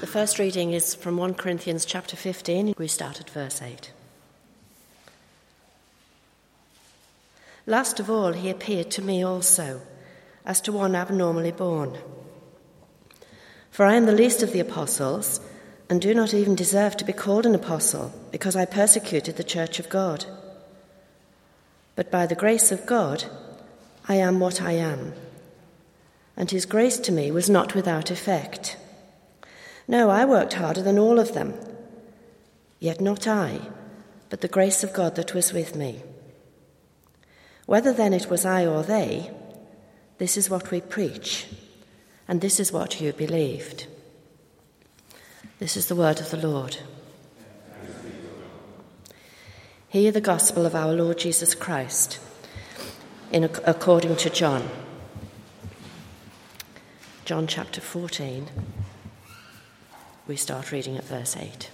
[0.00, 2.74] The first reading is from 1 Corinthians chapter 15.
[2.78, 3.92] We start at verse 8.
[7.66, 9.82] Last of all, he appeared to me also,
[10.46, 11.98] as to one abnormally born.
[13.70, 15.38] For I am the least of the apostles,
[15.90, 19.78] and do not even deserve to be called an apostle, because I persecuted the church
[19.78, 20.24] of God.
[21.94, 23.26] But by the grace of God,
[24.08, 25.12] I am what I am.
[26.38, 28.78] And his grace to me was not without effect.
[29.90, 31.52] No, I worked harder than all of them.
[32.78, 33.58] Yet not I,
[34.28, 36.04] but the grace of God that was with me.
[37.66, 39.32] Whether then it was I or they,
[40.18, 41.48] this is what we preach,
[42.28, 43.88] and this is what you believed.
[45.58, 46.76] This is the word of the Lord.
[49.88, 52.20] Hear the gospel of our Lord Jesus Christ
[53.32, 54.70] in, according to John.
[57.24, 58.48] John chapter 14
[60.30, 61.68] we start reading at verse 8.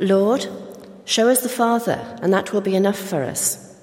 [0.00, 0.48] Lord,
[1.04, 3.76] show us the Father, and that will be enough for us.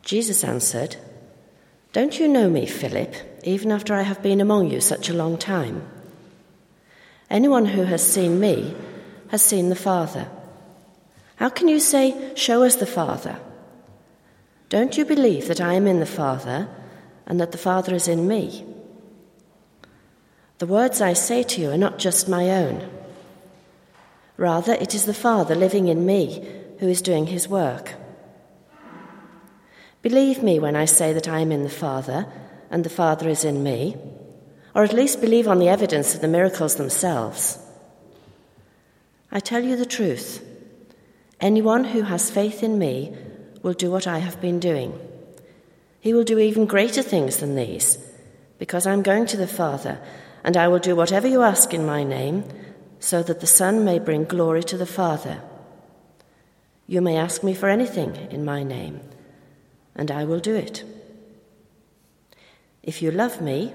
[0.00, 0.96] Jesus answered,
[1.92, 5.36] Don't you know me, Philip, even after I have been among you such a long
[5.36, 5.86] time?
[7.28, 8.74] Anyone who has seen me
[9.28, 10.26] has seen the Father.
[11.36, 13.38] How can you say, Show us the Father?
[14.70, 16.68] Don't you believe that I am in the Father
[17.26, 18.73] and that the Father is in me?
[20.64, 22.88] The words I say to you are not just my own.
[24.38, 26.42] Rather, it is the Father living in me
[26.78, 27.92] who is doing his work.
[30.00, 32.26] Believe me when I say that I am in the Father
[32.70, 33.98] and the Father is in me,
[34.74, 37.58] or at least believe on the evidence of the miracles themselves.
[39.30, 40.42] I tell you the truth.
[41.42, 43.14] Anyone who has faith in me
[43.60, 44.98] will do what I have been doing.
[46.00, 47.98] He will do even greater things than these,
[48.58, 50.00] because I'm going to the Father
[50.44, 52.44] and I will do whatever you ask in my name,
[53.00, 55.42] so that the Son may bring glory to the Father.
[56.86, 59.00] You may ask me for anything in my name,
[59.94, 60.84] and I will do it.
[62.82, 63.72] If you love me,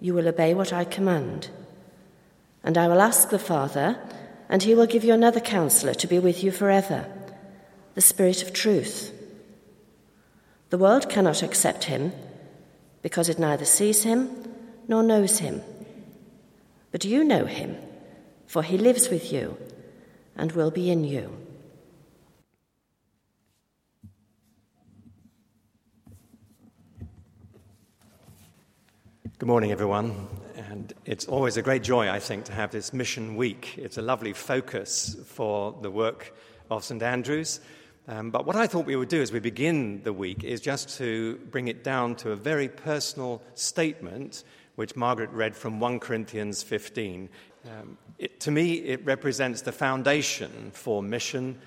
[0.00, 1.48] you will obey what I command.
[2.62, 3.98] And I will ask the Father,
[4.50, 7.06] and he will give you another counselor to be with you forever,
[7.94, 9.10] the Spirit of truth.
[10.68, 12.12] The world cannot accept him,
[13.00, 14.30] because it neither sees him
[14.86, 15.62] nor knows him.
[16.94, 17.76] But you know him,
[18.46, 19.58] for he lives with you
[20.36, 21.36] and will be in you.
[29.38, 30.28] Good morning, everyone.
[30.70, 33.74] And it's always a great joy, I think, to have this Mission Week.
[33.76, 36.32] It's a lovely focus for the work
[36.70, 37.02] of St.
[37.02, 37.58] Andrew's.
[38.06, 40.98] Um, but what I thought we would do as we begin the week is just
[40.98, 44.44] to bring it down to a very personal statement
[44.76, 47.28] which Margaret read from 1 Corinthians 15.
[47.66, 51.58] Um, it, to me, it represents the foundation for mission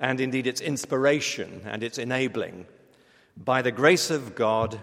[0.00, 2.66] and indeed its inspiration and its enabling.
[3.36, 4.80] By the grace of God,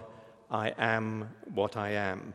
[0.50, 2.34] I am what I am.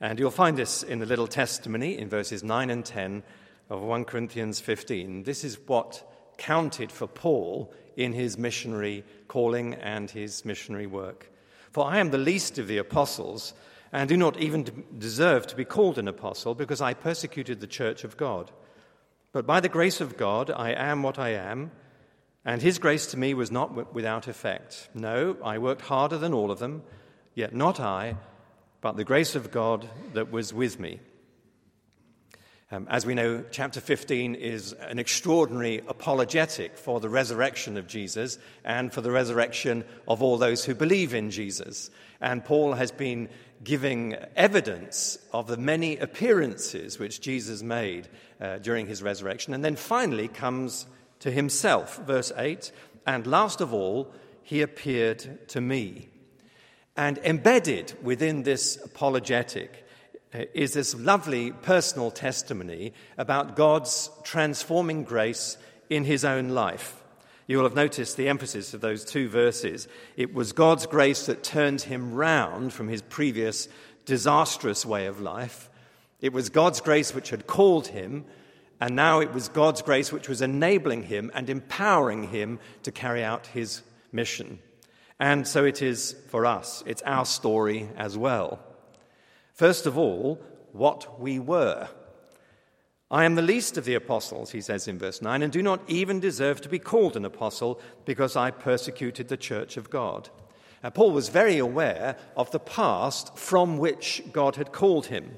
[0.00, 3.22] And you'll find this in the little testimony in verses 9 and 10
[3.68, 5.24] of 1 Corinthians 15.
[5.24, 6.02] This is what
[6.38, 11.30] counted for Paul in his missionary calling and his missionary work.
[11.70, 13.52] For I am the least of the apostles
[13.92, 18.04] and do not even deserve to be called an apostle because I persecuted the church
[18.04, 18.50] of God.
[19.32, 21.70] But by the grace of God, I am what I am,
[22.44, 24.88] and his grace to me was not without effect.
[24.94, 26.82] No, I worked harder than all of them,
[27.34, 28.16] yet not I,
[28.80, 31.00] but the grace of God that was with me.
[32.72, 38.38] Um, as we know, chapter 15 is an extraordinary apologetic for the resurrection of Jesus
[38.64, 41.90] and for the resurrection of all those who believe in Jesus.
[42.20, 43.28] And Paul has been
[43.62, 48.08] giving evidence of the many appearances which Jesus made
[48.40, 49.54] uh, during his resurrection.
[49.54, 50.86] And then finally comes
[51.20, 52.72] to himself, verse 8,
[53.06, 56.08] and last of all, he appeared to me.
[56.96, 59.86] And embedded within this apologetic
[60.34, 65.56] uh, is this lovely personal testimony about God's transforming grace
[65.88, 66.99] in his own life.
[67.50, 69.88] You will have noticed the emphasis of those two verses.
[70.16, 73.66] It was God's grace that turned him round from his previous
[74.04, 75.68] disastrous way of life.
[76.20, 78.24] It was God's grace which had called him,
[78.80, 83.24] and now it was God's grace which was enabling him and empowering him to carry
[83.24, 83.82] out his
[84.12, 84.60] mission.
[85.18, 86.84] And so it is for us.
[86.86, 88.60] It's our story as well.
[89.54, 91.88] First of all, what we were.
[93.10, 95.80] I am the least of the apostles, he says in verse 9, and do not
[95.88, 100.28] even deserve to be called an apostle because I persecuted the church of God.
[100.82, 105.36] Now, Paul was very aware of the past from which God had called him.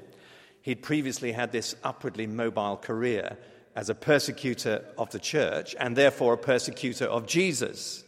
[0.61, 3.37] He'd previously had this upwardly mobile career
[3.75, 8.03] as a persecutor of the church and therefore a persecutor of Jesus.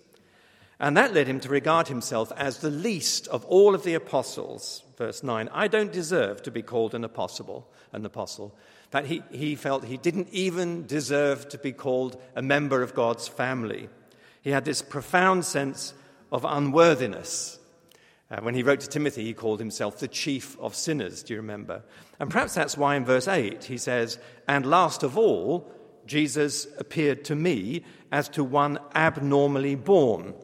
[0.79, 4.83] And that led him to regard himself as the least of all of the apostles.
[4.97, 8.55] Verse 9 I don't deserve to be called an apostle, an apostle.
[8.95, 13.27] That he, he felt he didn't even deserve to be called a member of God's
[13.27, 13.89] family.
[14.41, 15.93] He had this profound sense
[16.31, 17.59] of unworthiness.
[18.31, 21.23] Uh, when he wrote to Timothy, he called himself the chief of sinners.
[21.23, 21.83] Do you remember?
[22.21, 25.69] And perhaps that's why in verse 8 he says, And last of all,
[26.05, 27.83] Jesus appeared to me
[28.13, 30.35] as to one abnormally born.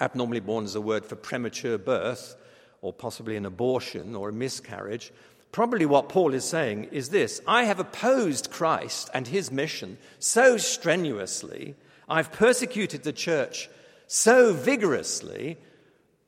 [0.00, 2.34] Abnormally born is a word for premature birth,
[2.82, 5.12] or possibly an abortion or a miscarriage.
[5.52, 10.56] Probably what Paul is saying is this I have opposed Christ and his mission so
[10.56, 11.74] strenuously,
[12.08, 13.68] I've persecuted the church
[14.06, 15.58] so vigorously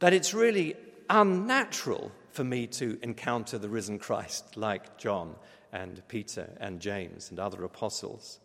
[0.00, 0.76] that it's really
[1.10, 5.34] unnatural for me to encounter the risen Christ like John
[5.72, 8.38] and Peter and James and other apostles.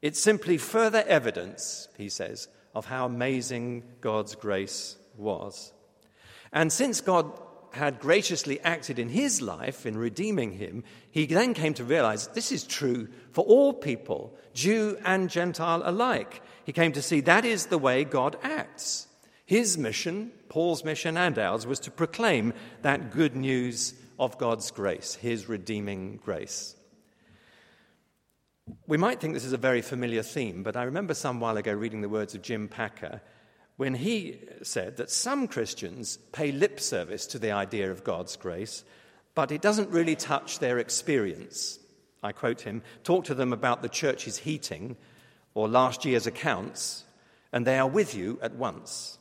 [0.00, 5.72] It's simply further evidence, he says, of how amazing God's grace was.
[6.52, 7.32] And since God
[7.74, 12.52] had graciously acted in his life in redeeming him, he then came to realize this
[12.52, 16.42] is true for all people, Jew and Gentile alike.
[16.64, 19.08] He came to see that is the way God acts.
[19.44, 22.52] His mission, Paul's mission and ours, was to proclaim
[22.82, 26.76] that good news of God's grace, his redeeming grace.
[28.86, 31.72] We might think this is a very familiar theme, but I remember some while ago
[31.72, 33.20] reading the words of Jim Packer
[33.76, 38.84] when he said that some Christians pay lip service to the idea of God's grace,
[39.34, 41.78] but it doesn't really touch their experience.
[42.22, 44.96] I quote him talk to them about the church's heating
[45.54, 47.04] or last year's accounts,
[47.52, 49.18] and they are with you at once.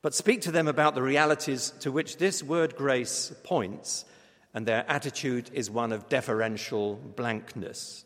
[0.00, 4.04] But speak to them about the realities to which this word grace points,
[4.54, 8.04] and their attitude is one of deferential blankness.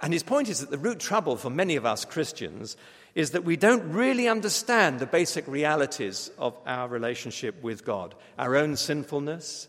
[0.00, 2.76] And his point is that the root trouble for many of us Christians
[3.14, 8.56] is that we don't really understand the basic realities of our relationship with God our
[8.56, 9.68] own sinfulness,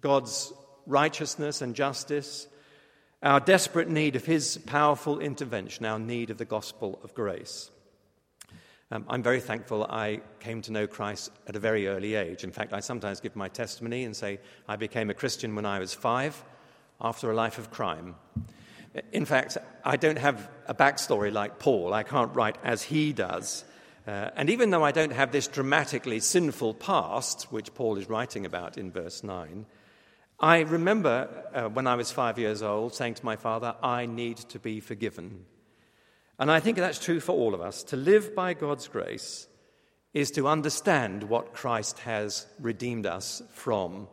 [0.00, 0.52] God's
[0.86, 2.48] righteousness and justice,
[3.22, 7.70] our desperate need of His powerful intervention, our need of the gospel of grace.
[8.92, 12.42] Um, I'm very thankful I came to know Christ at a very early age.
[12.42, 15.78] In fact, I sometimes give my testimony and say I became a Christian when I
[15.78, 16.42] was five
[17.00, 18.16] after a life of crime.
[19.12, 21.94] In fact, I don't have a backstory like Paul.
[21.94, 23.64] I can't write as he does.
[24.06, 28.46] Uh, and even though I don't have this dramatically sinful past, which Paul is writing
[28.46, 29.66] about in verse 9,
[30.40, 34.38] I remember uh, when I was five years old saying to my father, I need
[34.38, 35.44] to be forgiven.
[36.38, 37.82] And I think that's true for all of us.
[37.84, 39.46] To live by God's grace
[40.14, 44.08] is to understand what Christ has redeemed us from.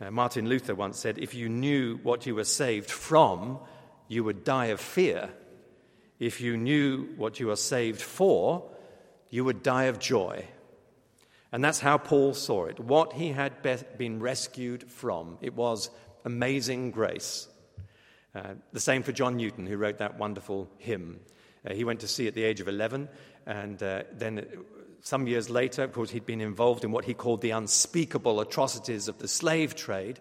[0.00, 3.60] Uh, Martin Luther once said, If you knew what you were saved from,
[4.08, 5.30] you would die of fear.
[6.18, 8.70] If you knew what you are saved for,
[9.30, 10.46] you would die of joy.
[11.52, 13.62] And that's how Paul saw it, what he had
[13.96, 15.38] been rescued from.
[15.40, 15.90] It was
[16.24, 17.48] amazing grace.
[18.34, 21.20] Uh, the same for John Newton, who wrote that wonderful hymn.
[21.64, 23.08] Uh, he went to sea at the age of 11,
[23.46, 24.46] and uh, then
[25.00, 29.06] some years later, of course, he'd been involved in what he called the unspeakable atrocities
[29.06, 30.18] of the slave trade.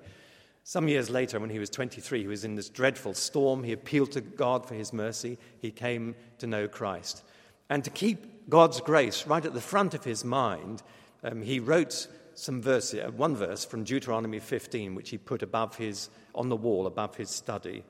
[0.63, 3.63] Some years later, when he was 23, he was in this dreadful storm.
[3.63, 5.37] He appealed to God for his mercy.
[5.59, 7.23] He came to know Christ.
[7.69, 10.81] And to keep God's grace right at the front of his mind,
[11.23, 15.75] um, he wrote some verse, uh, one verse from Deuteronomy 15, which he put above
[15.75, 17.83] his, on the wall above his study.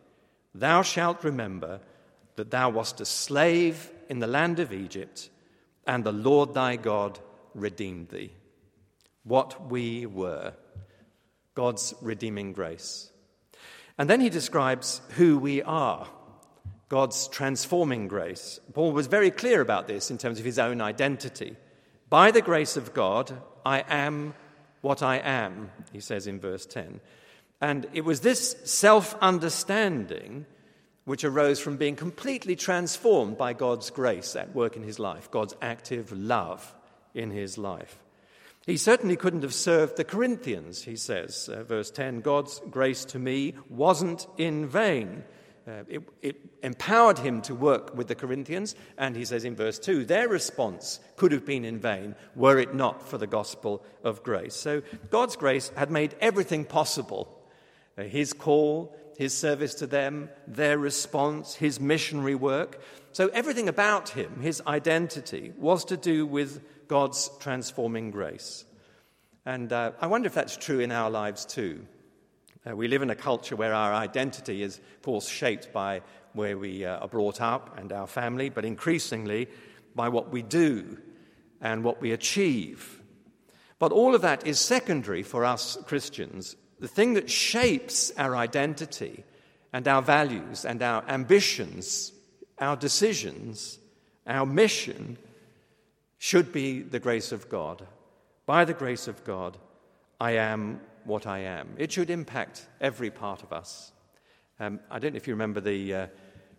[0.55, 1.79] Thou shalt remember
[2.35, 5.29] that thou wast a slave in the land of Egypt,
[5.85, 7.19] and the Lord thy God
[7.53, 8.33] redeemed thee.
[9.23, 10.53] What we were.
[11.55, 13.11] God's redeeming grace.
[13.97, 16.07] And then he describes who we are,
[16.89, 18.59] God's transforming grace.
[18.73, 21.55] Paul was very clear about this in terms of his own identity.
[22.09, 23.31] By the grace of God,
[23.65, 24.33] I am
[24.81, 26.99] what I am, he says in verse 10.
[27.61, 30.45] And it was this self understanding
[31.05, 35.55] which arose from being completely transformed by God's grace at work in his life, God's
[35.61, 36.73] active love
[37.13, 38.02] in his life.
[38.65, 43.19] He certainly couldn't have served the Corinthians, he says, uh, verse 10 God's grace to
[43.19, 45.23] me wasn't in vain.
[45.67, 49.77] Uh, it, it, empowered him to work with the Corinthians, and he says in verse
[49.79, 54.23] 2 their response could have been in vain were it not for the gospel of
[54.23, 54.55] grace.
[54.55, 57.27] So God's grace had made everything possible
[57.97, 62.81] uh, his call, his service to them, their response, his missionary work.
[63.11, 68.65] So everything about him, his identity, was to do with God's transforming grace.
[69.45, 71.85] And uh, I wonder if that's true in our lives too.
[72.65, 76.01] Uh, we live in a culture where our identity is, of course, shaped by
[76.33, 79.49] where we uh, are brought up and our family, but increasingly
[79.95, 80.97] by what we do
[81.61, 83.01] and what we achieve.
[83.79, 86.55] But all of that is secondary for us Christians.
[86.79, 89.25] The thing that shapes our identity
[89.73, 92.13] and our values and our ambitions,
[92.59, 93.79] our decisions,
[94.25, 95.17] our mission
[96.23, 97.85] should be the grace of God.
[98.45, 99.57] By the grace of God,
[100.21, 101.75] I am what I am.
[101.77, 103.91] It should impact every part of us.
[104.57, 106.07] Um, I don't know if you remember the uh,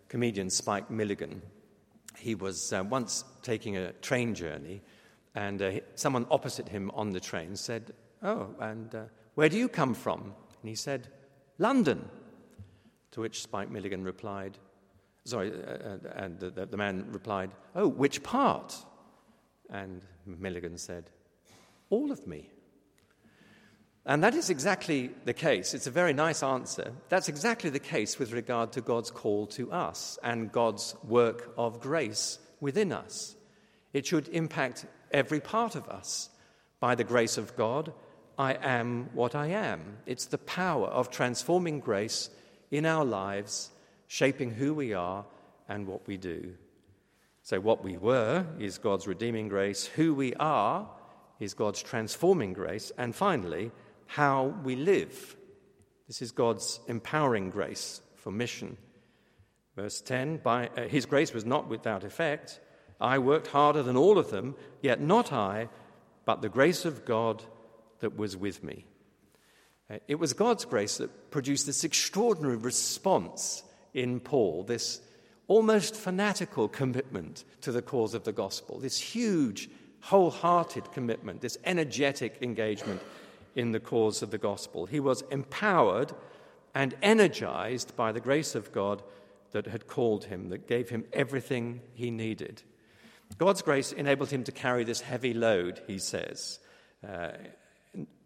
[0.07, 1.41] comedian Spike Milligan.
[2.15, 4.83] He was uh, once taking a train journey,
[5.33, 7.91] and uh, someone opposite him on the train said,
[8.21, 10.21] Oh, and uh, where do you come from?
[10.61, 11.07] And he said,
[11.57, 12.07] London.
[13.13, 14.59] To which Spike Milligan replied,
[15.23, 18.75] Sorry, uh, uh, and the, the man replied, Oh, which part?
[19.69, 21.09] And Milligan said,
[21.89, 22.49] All of me.
[24.07, 25.73] And that is exactly the case.
[25.73, 26.93] It's a very nice answer.
[27.09, 31.79] That's exactly the case with regard to God's call to us and God's work of
[31.79, 33.35] grace within us.
[33.93, 36.29] It should impact every part of us.
[36.79, 37.93] By the grace of God,
[38.37, 39.97] I am what I am.
[40.05, 42.29] It's the power of transforming grace
[42.69, 43.71] in our lives,
[44.07, 45.25] shaping who we are
[45.67, 46.53] and what we do.
[47.45, 50.89] So, what we were is God's redeeming grace, who we are
[51.39, 53.71] is God's transforming grace, and finally,
[54.07, 55.35] how we live.
[56.07, 58.77] This is God's empowering grace for mission.
[59.75, 62.59] Verse 10 By uh, his grace was not without effect.
[62.99, 65.69] I worked harder than all of them, yet not I,
[66.25, 67.43] but the grace of God
[67.99, 68.87] that was with me.
[69.87, 73.61] Uh, it was God's grace that produced this extraordinary response
[73.93, 74.99] in Paul, this
[75.47, 79.69] almost fanatical commitment to the cause of the gospel, this huge,
[80.01, 83.01] wholehearted commitment, this energetic engagement
[83.55, 84.85] in the cause of the gospel.
[84.85, 86.13] He was empowered
[86.73, 89.01] and energized by the grace of God
[89.51, 92.61] that had called him, that gave him everything he needed.
[93.37, 96.59] God's grace enabled him to carry this heavy load, he says.
[97.07, 97.31] Uh,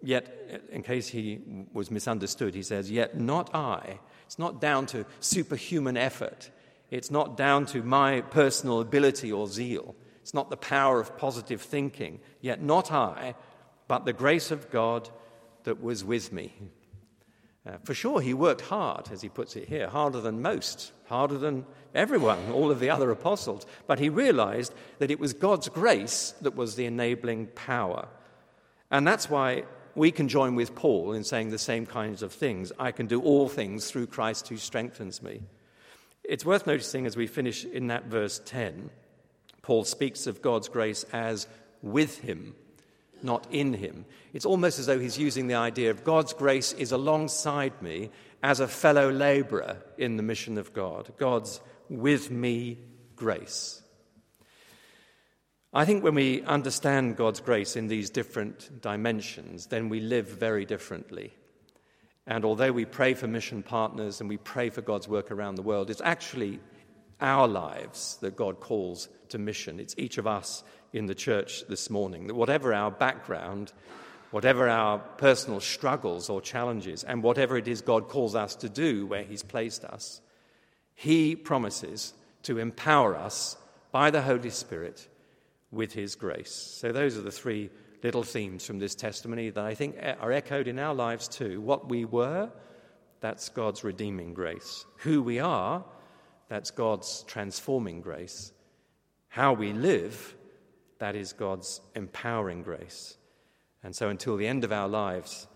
[0.01, 1.39] yet, in case he
[1.73, 3.99] was misunderstood, he says, Yet not I.
[4.25, 6.49] It's not down to superhuman effort.
[6.91, 9.95] It's not down to my personal ability or zeal.
[10.21, 12.19] It's not the power of positive thinking.
[12.41, 13.35] Yet not I,
[13.87, 15.09] but the grace of God
[15.63, 16.53] that was with me.
[17.67, 21.37] Uh, for sure, he worked hard, as he puts it here, harder than most, harder
[21.37, 23.65] than everyone, all of the other apostles.
[23.85, 28.07] But he realized that it was God's grace that was the enabling power.
[28.89, 32.71] And that's why we can join with Paul in saying the same kinds of things.
[32.79, 35.41] I can do all things through Christ who strengthens me.
[36.29, 38.89] It's worth noticing as we finish in that verse 10,
[39.61, 41.47] Paul speaks of God's grace as
[41.81, 42.55] with him
[43.23, 44.05] not in him.
[44.33, 48.09] It's almost as though he's using the idea of God's grace is alongside me
[48.41, 51.11] as a fellow laborer in the mission of God.
[51.17, 51.59] God's
[51.89, 52.77] with me
[53.15, 53.81] grace.
[55.73, 60.65] I think when we understand God's grace in these different dimensions, then we live very
[60.65, 61.33] differently.
[62.29, 65.63] And although we pray for mission partners and we pray for God's work around the
[65.63, 66.59] world, it's actually
[67.19, 69.79] our lives that God calls to mission.
[69.79, 73.73] It's each of us in the church this morning that whatever our background,
[74.29, 79.07] whatever our personal struggles or challenges, and whatever it is God calls us to do
[79.07, 80.21] where He's placed us,
[80.93, 83.57] He promises to empower us
[83.91, 85.07] by the Holy Spirit
[85.71, 86.51] with His grace.
[86.51, 87.71] So, those are the three
[88.03, 91.59] little themes from this testimony that I think are echoed in our lives too.
[91.61, 92.49] What we were,
[93.19, 94.85] that's God's redeeming grace.
[94.97, 95.83] Who we are,
[96.47, 98.51] that's God's transforming grace.
[99.27, 100.35] How we live,
[100.99, 103.17] that is God's empowering grace.
[103.83, 105.47] And so until the end of our lives,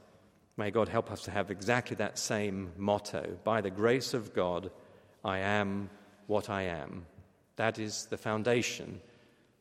[0.58, 4.72] may God help us to have exactly that same motto By the grace of God,
[5.24, 5.90] I am
[6.28, 7.06] what I am.
[7.56, 9.02] That is the foundation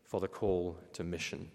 [0.05, 1.51] for the call to mission.